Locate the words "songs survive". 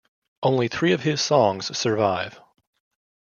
1.21-2.39